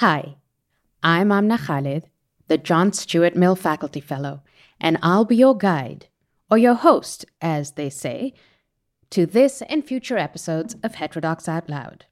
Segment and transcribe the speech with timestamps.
[0.00, 0.36] Hi,
[1.02, 2.10] I'm Amna Khalid,
[2.48, 4.42] the John Stuart Mill Faculty Fellow,
[4.78, 6.08] and I'll be your guide,
[6.50, 8.34] or your host, as they say,
[9.08, 12.04] to this and future episodes of Heterodox Out Loud.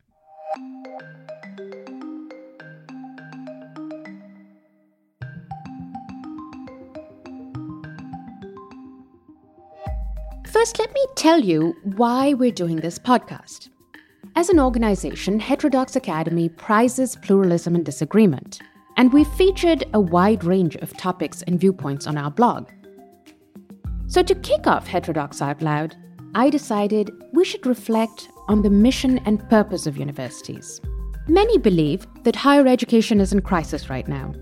[10.50, 13.68] First, let me tell you why we're doing this podcast.
[14.36, 18.60] As an organization, Heterodox Academy prizes pluralism and disagreement,
[18.96, 22.68] and we've featured a wide range of topics and viewpoints on our blog.
[24.08, 25.94] So, to kick off Heterodox Out Loud,
[26.34, 30.80] I decided we should reflect on the mission and purpose of universities.
[31.28, 34.34] Many believe that higher education is in crisis right now.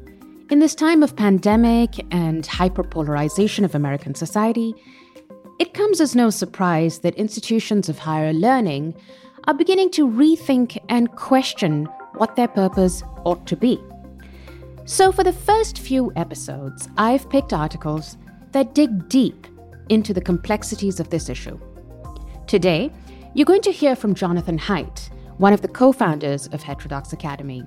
[0.51, 4.75] In this time of pandemic and hyperpolarization of American society,
[5.59, 8.95] it comes as no surprise that institutions of higher learning
[9.47, 13.81] are beginning to rethink and question what their purpose ought to be.
[14.85, 18.19] So, for the first few episodes, I've picked articles
[18.53, 19.47] that dig deep
[19.89, 21.59] into the complexities of this issue.
[22.47, 22.91] Today,
[23.35, 27.65] you're going to hear from Jonathan Haidt, one of the co founders of Heterodox Academy.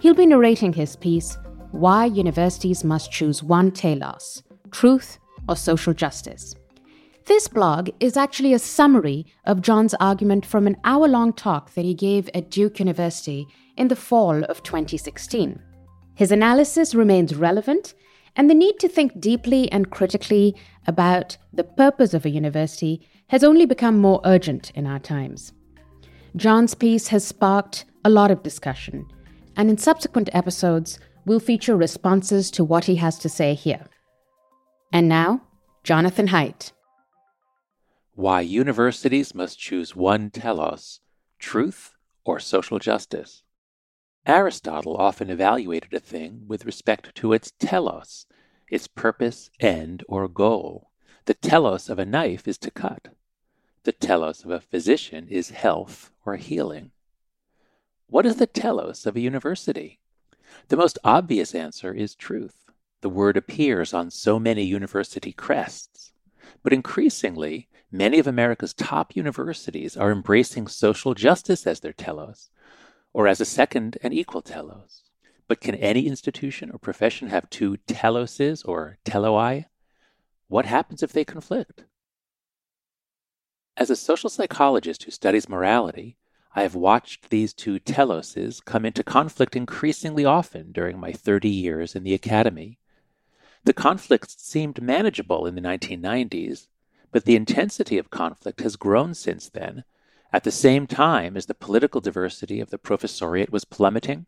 [0.00, 1.36] He'll be narrating his piece,
[1.70, 5.18] Why Universities Must Choose One Telos Truth
[5.48, 6.54] or Social Justice.
[7.26, 11.84] This blog is actually a summary of John's argument from an hour long talk that
[11.84, 13.46] he gave at Duke University
[13.76, 15.60] in the fall of 2016.
[16.14, 17.94] His analysis remains relevant,
[18.36, 23.44] and the need to think deeply and critically about the purpose of a university has
[23.44, 25.52] only become more urgent in our times.
[26.36, 29.06] John's piece has sparked a lot of discussion,
[29.56, 33.86] and in subsequent episodes, we'll feature responses to what he has to say here.
[34.92, 35.42] And now,
[35.84, 36.72] Jonathan Haidt.
[38.20, 41.00] Why Universities Must Choose One Telos
[41.38, 43.44] Truth or Social Justice.
[44.26, 48.26] Aristotle often evaluated a thing with respect to its telos,
[48.70, 50.90] its purpose, end, or goal.
[51.24, 53.08] The telos of a knife is to cut.
[53.84, 56.90] The telos of a physician is health or healing.
[58.06, 59.98] What is the telos of a university?
[60.68, 62.66] The most obvious answer is truth.
[63.00, 66.12] The word appears on so many university crests.
[66.62, 72.50] But increasingly, Many of America's top universities are embracing social justice as their telos,
[73.12, 75.02] or as a second and equal telos.
[75.48, 79.64] But can any institution or profession have two teloses or teloi?
[80.46, 81.84] What happens if they conflict?
[83.76, 86.16] As a social psychologist who studies morality,
[86.54, 91.96] I have watched these two teloses come into conflict increasingly often during my 30 years
[91.96, 92.78] in the academy.
[93.64, 96.68] The conflicts seemed manageable in the 1990s,
[97.12, 99.84] but the intensity of conflict has grown since then,
[100.32, 104.26] at the same time as the political diversity of the professoriate was plummeting,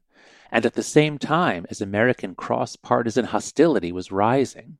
[0.50, 4.78] and at the same time as American cross partisan hostility was rising.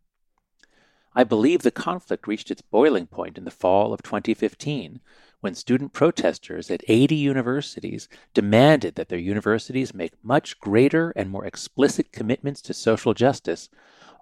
[1.14, 5.00] I believe the conflict reached its boiling point in the fall of 2015
[5.40, 11.44] when student protesters at 80 universities demanded that their universities make much greater and more
[11.44, 13.68] explicit commitments to social justice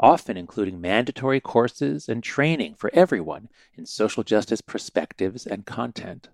[0.01, 6.29] often including mandatory courses and training for everyone in social justice perspectives and content.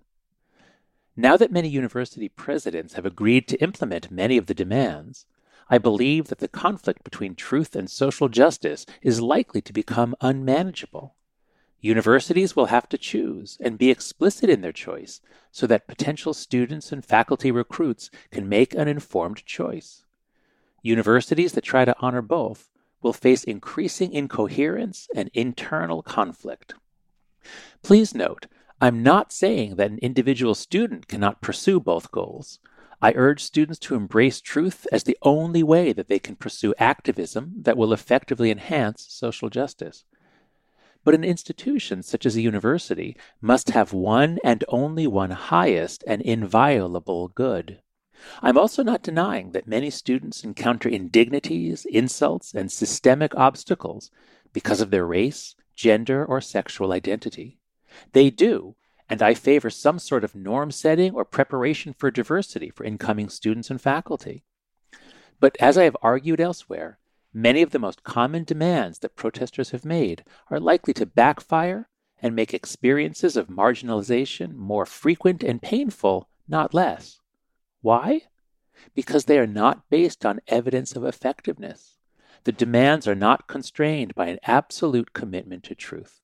[1.15, 5.25] Now that many university presidents have agreed to implement many of the demands,
[5.69, 11.15] I believe that the conflict between truth and social justice is likely to become unmanageable.
[11.81, 15.19] Universities will have to choose and be explicit in their choice
[15.51, 20.05] so that potential students and faculty recruits can make an informed choice.
[20.81, 22.69] Universities that try to honor both
[23.07, 26.73] will face increasing incoherence and internal conflict.
[27.81, 28.47] Please note,
[28.81, 32.59] I'm not saying that an individual student cannot pursue both goals.
[33.01, 37.53] I urge students to embrace truth as the only way that they can pursue activism
[37.61, 40.03] that will effectively enhance social justice.
[41.05, 46.21] But an institution such as a university must have one and only one highest and
[46.21, 47.79] inviolable good.
[48.41, 54.11] I'm also not denying that many students encounter indignities, insults, and systemic obstacles
[54.53, 57.59] because of their race, gender, or sexual identity.
[58.13, 58.75] They do,
[59.09, 63.69] and I favor some sort of norm setting or preparation for diversity for incoming students
[63.69, 64.43] and faculty.
[65.39, 66.97] But as I have argued elsewhere,
[67.33, 71.87] many of the most common demands that protesters have made are likely to backfire
[72.21, 77.19] and make experiences of marginalization more frequent and painful, not less.
[77.81, 78.23] Why?
[78.93, 81.97] Because they are not based on evidence of effectiveness.
[82.43, 86.21] The demands are not constrained by an absolute commitment to truth.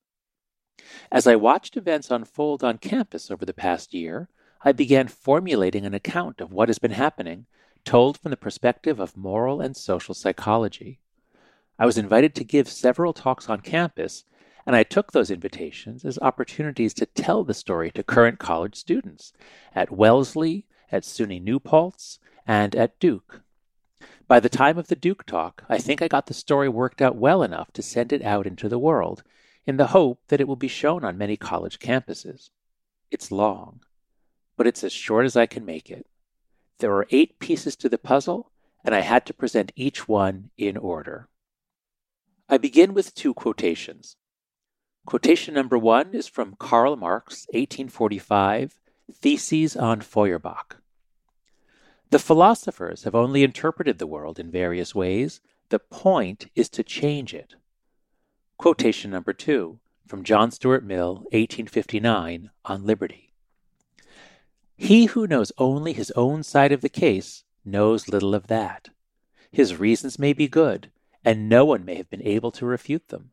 [1.11, 4.29] As I watched events unfold on campus over the past year,
[4.63, 7.45] I began formulating an account of what has been happening
[7.83, 10.99] told from the perspective of moral and social psychology.
[11.77, 14.25] I was invited to give several talks on campus,
[14.65, 19.33] and I took those invitations as opportunities to tell the story to current college students
[19.75, 23.41] at Wellesley, at SUNY New Paltz, and at Duke.
[24.27, 27.15] By the time of the Duke talk, I think I got the story worked out
[27.15, 29.23] well enough to send it out into the world,
[29.65, 32.51] in the hope that it will be shown on many college campuses.
[33.09, 33.79] It's long,
[34.55, 36.05] but it's as short as I can make it.
[36.77, 38.51] There are eight pieces to the puzzle,
[38.83, 41.27] and I had to present each one in order.
[42.47, 44.15] I begin with two quotations.
[45.05, 48.79] Quotation number one is from Karl Marx, 1845,
[49.11, 50.82] Theses on Feuerbach.
[52.13, 55.41] The philosophers have only interpreted the world in various ways.
[55.69, 57.55] The point is to change it.
[58.59, 63.33] Quotation number two from John Stuart Mill, 1859, on liberty.
[64.77, 68.89] He who knows only his own side of the case knows little of that.
[69.51, 70.91] His reasons may be good,
[71.25, 73.31] and no one may have been able to refute them.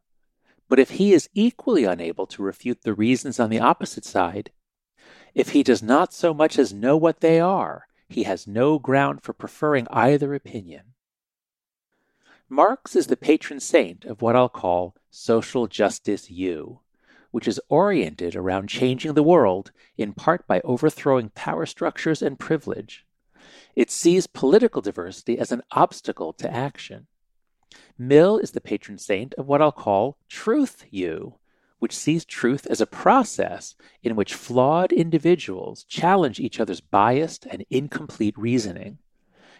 [0.71, 4.53] But if he is equally unable to refute the reasons on the opposite side,
[5.35, 9.23] if he does not so much as know what they are, he has no ground
[9.23, 10.83] for preferring either opinion.
[12.49, 16.81] Marx is the patron saint of what I'll call social justice U,
[17.31, 23.07] which is oriented around changing the world in part by overthrowing power structures and privilege.
[23.77, 27.07] It sees political diversity as an obstacle to action.
[27.97, 31.35] Mill is the patron saint of what I'll call Truth U,
[31.81, 37.65] which sees truth as a process in which flawed individuals challenge each other's biased and
[37.71, 38.99] incomplete reasoning.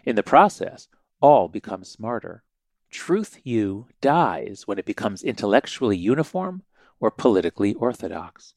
[0.05, 0.87] In the process,
[1.19, 2.43] all become smarter.
[2.89, 6.63] Truth U dies when it becomes intellectually uniform
[6.99, 8.53] or politically orthodox.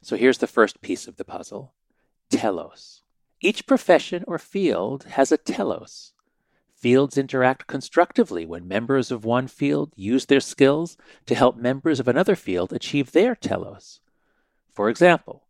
[0.00, 1.74] So here's the first piece of the puzzle
[2.30, 3.02] telos.
[3.40, 6.12] Each profession or field has a telos,
[6.84, 12.06] Fields interact constructively when members of one field use their skills to help members of
[12.06, 14.00] another field achieve their telos.
[14.70, 15.44] For example,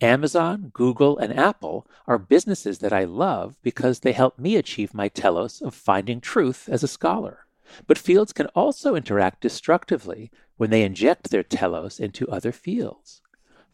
[0.00, 5.08] Amazon, Google, and Apple are businesses that I love because they help me achieve my
[5.08, 7.46] telos of finding truth as a scholar.
[7.88, 13.22] But fields can also interact destructively when they inject their telos into other fields.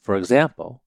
[0.01, 0.81] For example,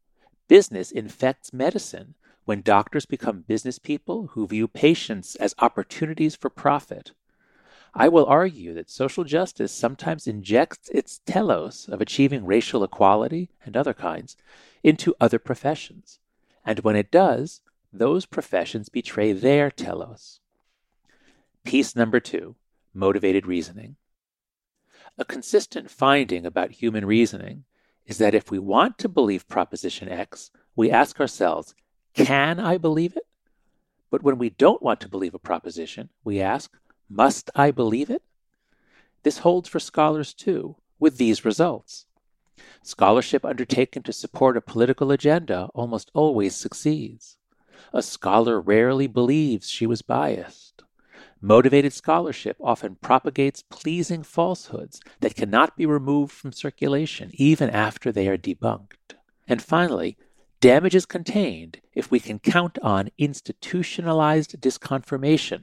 [0.47, 7.11] business infects medicine when doctors become business people who view patients as opportunities for profit.
[7.93, 13.75] I will argue that social justice sometimes injects its telos of achieving racial equality and
[13.75, 14.37] other kinds
[14.83, 16.19] into other professions,
[16.65, 17.61] and when it does,
[17.91, 20.39] those professions betray their telos.
[21.63, 22.55] Piece number two
[22.93, 23.95] motivated reasoning.
[25.17, 27.63] A consistent finding about human reasoning
[28.05, 31.73] is that if we want to believe Proposition X, we ask ourselves,
[32.15, 33.27] can I believe it?
[34.09, 36.71] But when we don't want to believe a proposition, we ask,
[37.09, 38.23] must I believe it?
[39.23, 42.05] This holds for scholars too, with these results.
[42.81, 47.37] Scholarship undertaken to support a political agenda almost always succeeds.
[47.91, 50.83] A scholar rarely believes she was biased.
[51.41, 58.27] Motivated scholarship often propagates pleasing falsehoods that cannot be removed from circulation even after they
[58.27, 59.15] are debunked.
[59.47, 60.17] And finally,
[60.65, 65.61] Damage is contained if we can count on institutionalized disconfirmation,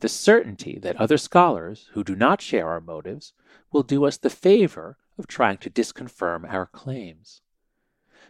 [0.00, 3.34] the certainty that other scholars who do not share our motives
[3.70, 7.40] will do us the favor of trying to disconfirm our claims.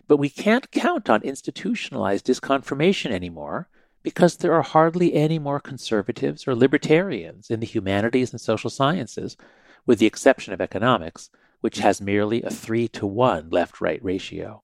[0.06, 3.70] But we can't count on institutionalized disconfirmation anymore
[4.02, 9.38] because there are hardly any more conservatives or libertarians in the humanities and social sciences,
[9.86, 11.30] with the exception of economics,
[11.62, 14.62] which has merely a 3 to 1 left right ratio.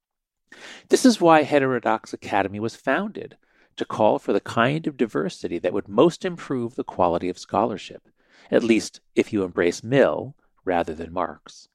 [0.88, 3.36] This is why Heterodox Academy was founded
[3.76, 8.08] to call for the kind of diversity that would most improve the quality of scholarship,
[8.50, 11.68] at least if you embrace Mill rather than Marx.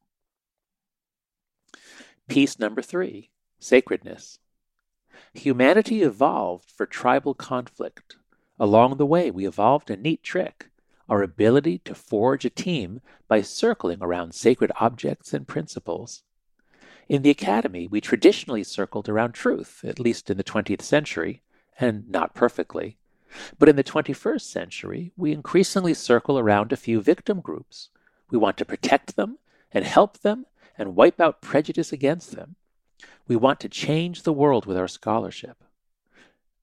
[2.27, 4.39] Piece number three Sacredness.
[5.33, 8.17] Humanity evolved for tribal conflict.
[8.59, 10.69] Along the way, we evolved a neat trick
[11.09, 16.23] our ability to forge a team by circling around sacred objects and principles.
[17.09, 21.41] In the academy, we traditionally circled around truth, at least in the 20th century,
[21.79, 22.97] and not perfectly.
[23.57, 27.89] But in the 21st century, we increasingly circle around a few victim groups.
[28.29, 29.37] We want to protect them
[29.71, 30.45] and help them
[30.77, 32.55] and wipe out prejudice against them.
[33.27, 35.63] We want to change the world with our scholarship.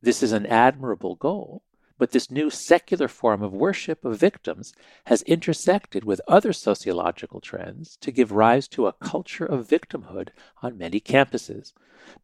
[0.00, 1.62] This is an admirable goal,
[2.00, 4.72] but this new secular form of worship of victims
[5.04, 10.30] has intersected with other sociological trends to give rise to a culture of victimhood
[10.62, 11.74] on many campuses,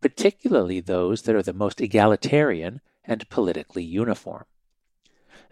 [0.00, 4.46] particularly those that are the most egalitarian and politically uniform.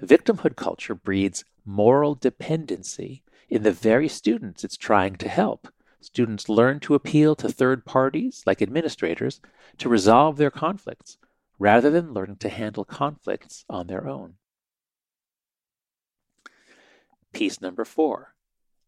[0.02, 5.69] Victimhood culture breeds moral dependency in the very students it's trying to help.
[6.00, 9.43] Students learn to appeal to third parties, like administrators,
[9.76, 11.19] to resolve their conflicts,
[11.58, 14.34] rather than learning to handle conflicts on their own.
[17.32, 18.34] Piece number four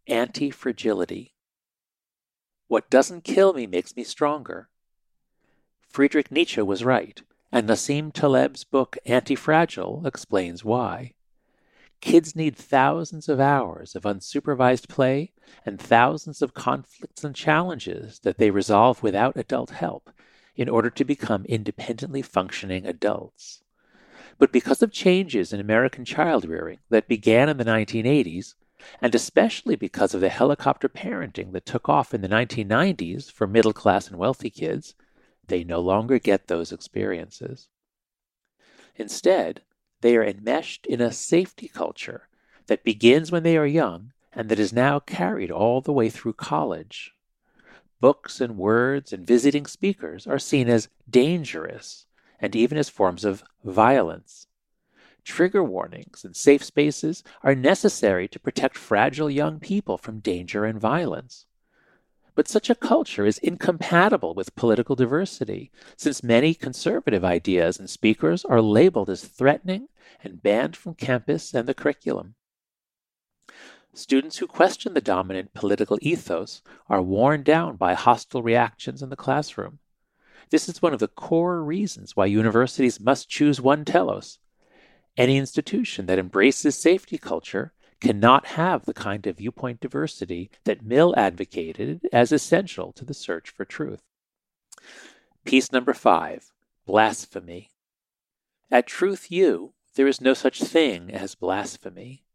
[0.07, 1.35] Anti Fragility.
[2.69, 4.69] What doesn't kill me makes me stronger.
[5.89, 11.15] Friedrich Nietzsche was right, and Nassim Taleb's book Anti-Fragile explains why.
[12.01, 15.33] Kids need thousands of hours of unsupervised play
[15.65, 20.11] and thousands of conflicts and challenges that they resolve without adult help
[20.57, 23.63] in order to become independently functioning adults.
[24.39, 28.55] But because of changes in American child rearing that began in the 1980s,
[29.01, 33.73] and especially because of the helicopter parenting that took off in the 1990s for middle
[33.73, 34.95] class and wealthy kids,
[35.47, 37.69] they no longer get those experiences.
[38.97, 39.63] Instead,
[40.01, 42.29] they are enmeshed in a safety culture
[42.67, 46.35] that begins when they are young and that is now carried all the way through
[46.35, 47.16] college.
[48.01, 52.07] Books and words and visiting speakers are seen as dangerous
[52.39, 54.47] and even as forms of violence.
[55.25, 60.81] Trigger warnings and safe spaces are necessary to protect fragile young people from danger and
[60.81, 61.47] violence.
[62.35, 68.45] But such a culture is incompatible with political diversity, since many conservative ideas and speakers
[68.45, 69.89] are labeled as threatening
[70.23, 72.35] and banned from campus and the curriculum.
[73.97, 79.17] Students who question the dominant political ethos are worn down by hostile reactions in the
[79.17, 79.79] classroom.
[80.51, 84.39] This is one of the core reasons why universities must choose one telos.
[85.17, 91.15] Any institution that embraces safety culture cannot have the kind of viewpoint diversity that Mill
[91.17, 94.03] advocated as essential to the search for truth.
[95.47, 96.53] Piece number five
[96.85, 97.71] Blasphemy.
[98.71, 102.26] At Truth U, there is no such thing as blasphemy.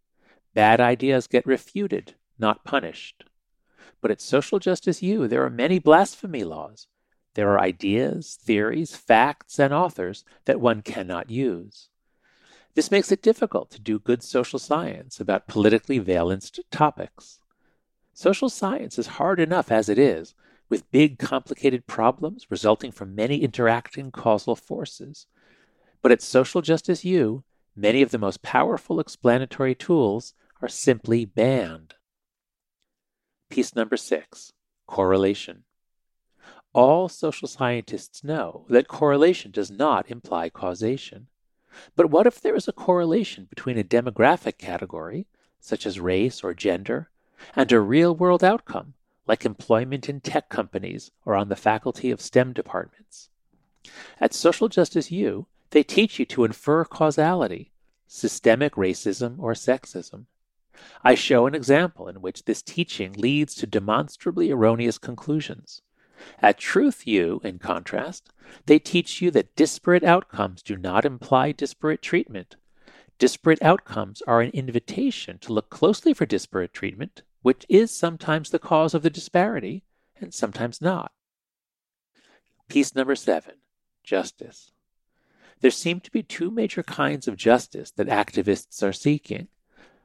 [0.54, 3.24] Bad ideas get refuted, not punished.
[4.02, 6.88] But at Social Justice U, there are many blasphemy laws.
[7.36, 11.88] There are ideas, theories, facts, and authors that one cannot use.
[12.74, 17.40] This makes it difficult to do good social science about politically valenced topics.
[18.14, 20.36] Social science is hard enough as it is,
[20.68, 25.28] with big, complicated problems resulting from many interacting causal forces.
[26.02, 27.44] But at Social Justice U,
[27.76, 31.96] many of the most powerful explanatory tools are simply banned.
[33.50, 34.54] Piece number six
[34.88, 35.64] Correlation.
[36.74, 41.28] All social scientists know that correlation does not imply causation.
[41.96, 45.28] But what if there is a correlation between a demographic category,
[45.60, 47.10] such as race or gender,
[47.56, 48.94] and a real world outcome,
[49.28, 53.30] like employment in tech companies or on the faculty of STEM departments?
[54.20, 57.72] At Social Justice U, they teach you to infer causality,
[58.08, 60.26] systemic racism or sexism.
[61.04, 65.82] I show an example in which this teaching leads to demonstrably erroneous conclusions.
[66.40, 68.30] At Truth U, in contrast,
[68.68, 72.56] they teach you that disparate outcomes do not imply disparate treatment.
[73.18, 78.60] Disparate outcomes are an invitation to look closely for disparate treatment, which is sometimes the
[78.60, 79.84] cause of the disparity
[80.20, 81.12] and sometimes not.
[82.68, 83.56] Piece number seven
[84.04, 84.72] Justice.
[85.60, 89.48] There seem to be two major kinds of justice that activists are seeking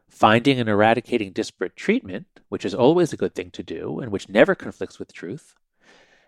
[0.08, 4.28] finding and eradicating disparate treatment, which is always a good thing to do and which
[4.28, 5.54] never conflicts with truth,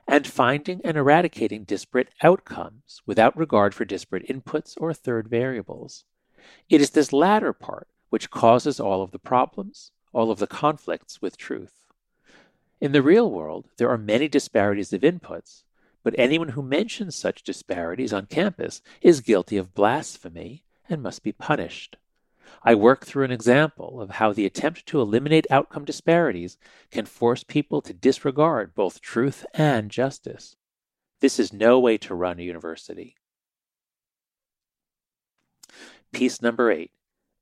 [0.07, 6.05] and finding and eradicating disparate outcomes without regard for disparate inputs or third variables.
[6.69, 11.21] It is this latter part which causes all of the problems, all of the conflicts
[11.21, 11.85] with truth.
[12.81, 15.65] In the real world, there are many disparities of inputs,
[16.03, 21.33] but anyone who mentions such disparities on campus is guilty of blasphemy and must be
[21.33, 21.97] punished.
[22.63, 26.59] I work through an example of how the attempt to eliminate outcome disparities
[26.91, 30.57] can force people to disregard both truth and justice.
[31.21, 33.17] This is no way to run a university.
[36.13, 36.93] Piece number eight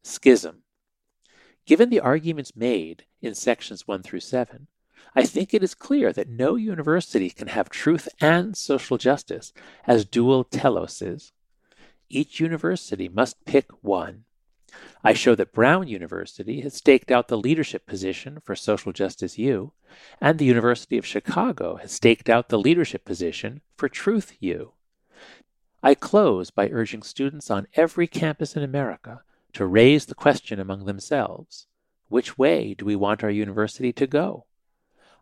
[0.03, 0.63] Schism.
[1.67, 4.69] Given the arguments made in sections 1 through 7,
[5.17, 9.53] I think it is clear that no university can have truth and social justice
[9.87, 11.33] as dual teloses.
[12.09, 14.26] Each university must pick one.
[15.05, 19.73] I show that Brown University has staked out the leadership position for Social Justice U,
[20.21, 24.73] and the University of Chicago has staked out the leadership position for Truth U.
[25.83, 30.85] I close by urging students on every campus in America to raise the question among
[30.85, 31.67] themselves
[32.09, 34.47] which way do we want our university to go?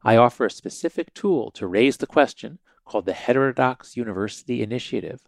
[0.03, 5.23] I offer a specific tool to raise the question called the Heterodox University Initiative.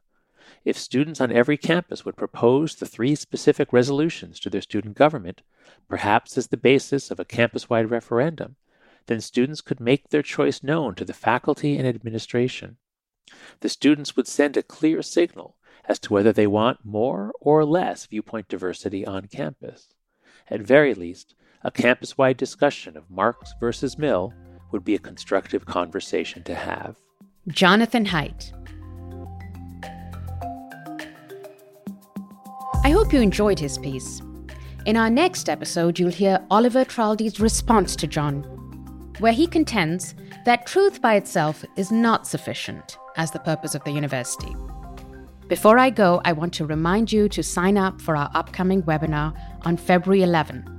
[0.65, 5.43] If students on every campus would propose the three specific resolutions to their student government,
[5.89, 8.57] perhaps as the basis of a campus wide referendum,
[9.07, 12.77] then students could make their choice known to the faculty and administration.
[13.61, 15.57] The students would send a clear signal
[15.89, 19.89] as to whether they want more or less viewpoint diversity on campus.
[20.49, 24.33] At very least, a campus wide discussion of Marx versus Mill
[24.73, 26.97] would be a constructive conversation to have.
[27.49, 28.53] Jonathan Haidt.
[32.87, 34.23] I hope you enjoyed his piece.
[34.85, 38.45] In our next episode, you'll hear Oliver Traldi's response to John,
[39.19, 40.15] where he contends
[40.45, 44.55] that truth by itself is not sufficient as the purpose of the university.
[45.49, 49.37] Before I go, I want to remind you to sign up for our upcoming webinar
[49.65, 50.79] on February 11.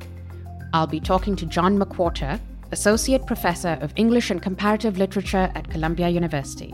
[0.71, 2.39] I'll be talking to John McWhorter,
[2.71, 6.73] Associate Professor of English and Comparative Literature at Columbia University.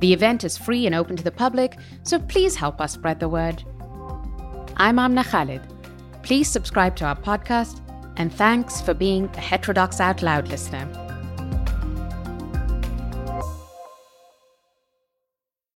[0.00, 3.28] The event is free and open to the public, so please help us spread the
[3.28, 3.62] word.
[4.76, 5.62] I'm Amna Khalid.
[6.22, 7.80] Please subscribe to our podcast,
[8.16, 11.01] and thanks for being a Heterodox Out Loud listener.